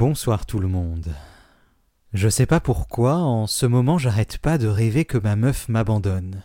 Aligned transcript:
Bonsoir 0.00 0.46
tout 0.46 0.60
le 0.60 0.66
monde. 0.66 1.14
Je 2.14 2.30
sais 2.30 2.46
pas 2.46 2.58
pourquoi, 2.58 3.16
en 3.16 3.46
ce 3.46 3.66
moment 3.66 3.98
j'arrête 3.98 4.38
pas 4.38 4.56
de 4.56 4.66
rêver 4.66 5.04
que 5.04 5.18
ma 5.18 5.36
meuf 5.36 5.68
m'abandonne, 5.68 6.42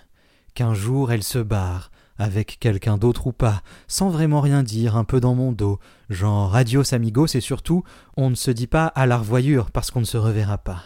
qu'un 0.56 0.74
jour 0.74 1.14
elle 1.14 1.24
se 1.24 1.40
barre, 1.40 1.90
avec 2.18 2.58
quelqu'un 2.60 2.98
d'autre 2.98 3.28
ou 3.28 3.32
pas, 3.32 3.62
sans 3.88 4.10
vraiment 4.10 4.42
rien 4.42 4.62
dire, 4.62 4.98
un 4.98 5.06
peu 5.06 5.22
dans 5.22 5.36
mon 5.36 5.54
dos, 5.54 5.80
genre 6.10 6.54
adios 6.54 6.94
amigos 6.94 7.34
et 7.34 7.40
surtout 7.40 7.86
on 8.18 8.30
ne 8.30 8.36
se 8.36 8.52
dit 8.52 8.68
pas 8.68 8.88
à 8.88 9.06
la 9.06 9.20
revoyure 9.20 9.72
parce 9.72 9.90
qu'on 9.90 10.02
ne 10.02 10.06
se 10.06 10.18
reverra 10.18 10.58
pas. 10.58 10.84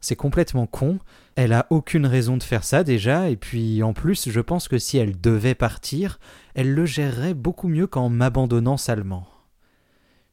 C'est 0.00 0.14
complètement 0.14 0.68
con, 0.68 1.00
elle 1.34 1.52
a 1.52 1.66
aucune 1.70 2.06
raison 2.06 2.36
de 2.36 2.44
faire 2.44 2.62
ça 2.62 2.84
déjà, 2.84 3.30
et 3.30 3.36
puis 3.36 3.82
en 3.82 3.94
plus 3.94 4.30
je 4.30 4.40
pense 4.40 4.68
que 4.68 4.78
si 4.78 4.96
elle 4.96 5.20
devait 5.20 5.56
partir, 5.56 6.20
elle 6.54 6.72
le 6.72 6.86
gérerait 6.86 7.34
beaucoup 7.34 7.66
mieux 7.66 7.88
qu'en 7.88 8.10
m'abandonnant 8.10 8.76
salement. 8.76 9.26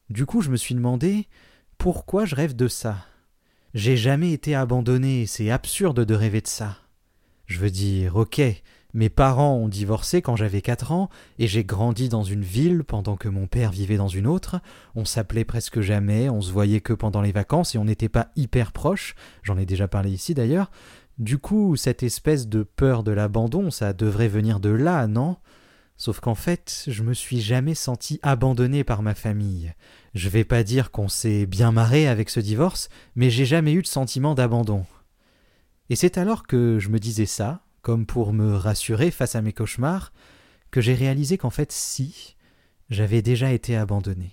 Du 0.09 0.25
coup, 0.25 0.41
je 0.41 0.49
me 0.49 0.57
suis 0.57 0.75
demandé 0.75 1.27
pourquoi 1.77 2.25
je 2.25 2.35
rêve 2.35 2.55
de 2.55 2.67
ça. 2.67 3.05
J'ai 3.73 3.97
jamais 3.97 4.31
été 4.31 4.55
abandonné, 4.55 5.25
c'est 5.25 5.51
absurde 5.51 6.05
de 6.05 6.15
rêver 6.15 6.41
de 6.41 6.47
ça. 6.47 6.77
Je 7.45 7.59
veux 7.59 7.69
dire, 7.69 8.15
ok, 8.15 8.41
mes 8.93 9.09
parents 9.09 9.55
ont 9.55 9.67
divorcé 9.67 10.21
quand 10.21 10.35
j'avais 10.35 10.61
quatre 10.61 10.91
ans, 10.91 11.09
et 11.39 11.47
j'ai 11.47 11.63
grandi 11.63 12.09
dans 12.09 12.23
une 12.23 12.43
ville 12.43 12.83
pendant 12.83 13.17
que 13.17 13.27
mon 13.27 13.47
père 13.47 13.71
vivait 13.71 13.97
dans 13.97 14.07
une 14.07 14.27
autre. 14.27 14.61
On 14.95 15.05
s'appelait 15.05 15.45
presque 15.45 15.81
jamais, 15.81 16.29
on 16.29 16.41
se 16.41 16.51
voyait 16.51 16.81
que 16.81 16.93
pendant 16.93 17.21
les 17.21 17.33
vacances, 17.33 17.75
et 17.75 17.77
on 17.77 17.85
n'était 17.85 18.09
pas 18.09 18.29
hyper 18.35 18.71
proches, 18.71 19.13
j'en 19.43 19.57
ai 19.57 19.65
déjà 19.65 19.87
parlé 19.87 20.11
ici 20.11 20.33
d'ailleurs. 20.33 20.71
Du 21.19 21.37
coup, 21.37 21.75
cette 21.75 22.03
espèce 22.03 22.47
de 22.47 22.63
peur 22.63 23.03
de 23.03 23.11
l'abandon, 23.11 23.71
ça 23.71 23.91
devrait 23.91 24.29
venir 24.29 24.59
de 24.59 24.69
là, 24.69 25.07
non? 25.07 25.37
Sauf 25.97 26.19
qu'en 26.19 26.35
fait, 26.35 26.83
je 26.87 27.01
me 27.01 27.13
suis 27.13 27.41
jamais 27.41 27.73
senti 27.73 28.19
abandonné 28.21 28.83
par 28.83 29.01
ma 29.01 29.15
famille. 29.15 29.73
Je 30.13 30.29
vais 30.29 30.43
pas 30.43 30.63
dire 30.63 30.91
qu'on 30.91 31.07
s'est 31.07 31.47
bien 31.47 31.71
marré 31.71 32.07
avec 32.07 32.29
ce 32.29 32.39
divorce, 32.39 32.89
mais 33.15 33.31
j'ai 33.31 33.45
jamais 33.45 33.73
eu 33.73 33.81
de 33.81 33.87
sentiment 33.87 34.35
d'abandon. 34.35 34.85
Et 35.89 35.95
c'est 35.95 36.19
alors 36.19 36.45
que 36.45 36.77
je 36.79 36.89
me 36.89 36.99
disais 36.99 37.25
ça, 37.25 37.63
comme 37.81 38.05
pour 38.05 38.31
me 38.31 38.55
rassurer 38.55 39.09
face 39.09 39.35
à 39.35 39.41
mes 39.41 39.53
cauchemars, 39.53 40.13
que 40.69 40.81
j'ai 40.81 40.93
réalisé 40.93 41.37
qu'en 41.39 41.49
fait, 41.49 41.71
si, 41.71 42.35
j'avais 42.89 43.23
déjà 43.23 43.51
été 43.51 43.75
abandonné. 43.75 44.31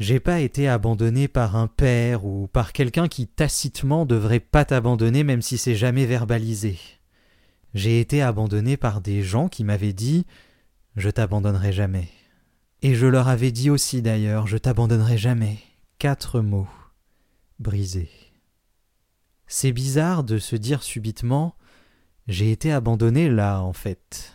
J'ai 0.00 0.20
pas 0.20 0.40
été 0.40 0.68
abandonné 0.68 1.28
par 1.28 1.56
un 1.56 1.68
père 1.68 2.26
ou 2.26 2.48
par 2.48 2.72
quelqu'un 2.72 3.08
qui 3.08 3.28
tacitement 3.28 4.04
devrait 4.04 4.40
pas 4.40 4.64
t'abandonner 4.64 5.22
même 5.24 5.40
si 5.40 5.56
c'est 5.56 5.76
jamais 5.76 6.04
verbalisé. 6.04 6.78
J'ai 7.74 7.98
été 8.00 8.22
abandonné 8.22 8.76
par 8.76 9.00
des 9.00 9.22
gens 9.22 9.48
qui 9.48 9.64
m'avaient 9.64 9.92
dit 9.92 10.26
Je 10.96 11.10
t'abandonnerai 11.10 11.72
jamais. 11.72 12.08
Et 12.82 12.94
je 12.94 13.06
leur 13.06 13.28
avais 13.28 13.50
dit 13.50 13.68
aussi 13.68 14.00
d'ailleurs 14.00 14.46
Je 14.46 14.56
t'abandonnerai 14.56 15.18
jamais. 15.18 15.58
Quatre 15.98 16.40
mots 16.40 16.68
brisés. 17.58 18.10
C'est 19.46 19.72
bizarre 19.72 20.24
de 20.24 20.38
se 20.38 20.54
dire 20.54 20.82
subitement 20.82 21.56
J'ai 22.28 22.52
été 22.52 22.72
abandonné 22.72 23.28
là, 23.28 23.60
en 23.60 23.72
fait. 23.72 24.34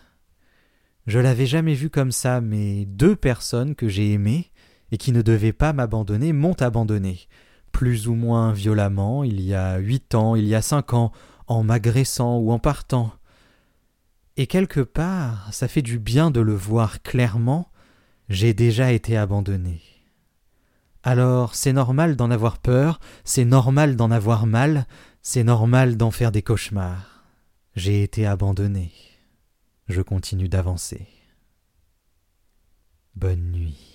Je 1.08 1.20
l'avais 1.20 1.48
jamais 1.48 1.74
vu 1.74 1.90
comme 1.90 2.12
ça, 2.12 2.42
mais 2.42 2.86
deux 2.86 3.16
personnes 3.16 3.74
que 3.74 3.88
j'ai 3.88 4.14
aimées 4.14 4.52
et 4.92 4.98
qui 4.98 5.12
ne 5.12 5.22
devaient 5.22 5.54
pas 5.54 5.74
m'abandonner 5.74 6.34
m'ont 6.34 6.60
abandonné, 6.62 7.28
plus 7.72 8.08
ou 8.08 8.16
moins 8.16 8.52
violemment, 8.52 9.24
il 9.24 9.42
y 9.42 9.54
a 9.54 9.78
huit 9.78 10.14
ans, 10.14 10.36
il 10.36 10.46
y 10.46 10.56
a 10.56 10.62
cinq 10.62 10.94
ans, 10.94 11.12
en 11.48 11.64
m'agressant 11.64 12.38
ou 12.38 12.52
en 12.52 12.60
partant. 12.60 13.12
Et 14.40 14.48
quelque 14.48 14.80
part, 14.80 15.54
ça 15.54 15.68
fait 15.68 15.82
du 15.82 16.00
bien 16.00 16.32
de 16.32 16.40
le 16.40 16.54
voir 16.54 17.02
clairement, 17.02 17.70
j'ai 18.30 18.54
déjà 18.54 18.94
été 18.94 19.18
abandonné. 19.18 19.82
Alors 21.04 21.56
c'est 21.56 21.74
normal 21.74 22.16
d'en 22.16 22.32
avoir 22.32 22.58
peur, 22.58 23.02
c'est 23.26 23.44
normal 23.44 23.98
d'en 23.98 24.12
avoir 24.12 24.46
mal, 24.46 24.88
c'est 25.22 25.44
normal 25.44 25.98
d'en 25.98 26.10
faire 26.10 26.32
des 26.32 26.42
cauchemars. 26.42 27.26
J'ai 27.76 28.02
été 28.02 28.26
abandonné. 28.26 28.94
Je 29.90 30.02
continue 30.02 30.48
d'avancer. 30.48 31.06
Bonne 33.16 33.52
nuit. 33.52 33.89